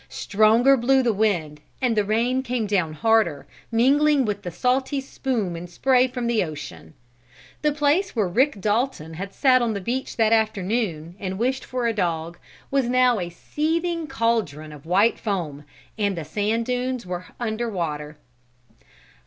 [0.09, 5.55] Stronger blew the wind, and the rain came down harder, mingling with the salty spume
[5.55, 6.95] and spray from the ocean.
[7.61, 11.85] The place where Rick Dalton had sat on the beach that afternoon, and wished for
[11.85, 12.39] a dog,
[12.71, 15.65] was now a seething caldron of white foam,
[15.99, 18.17] and the sand dunes were under water.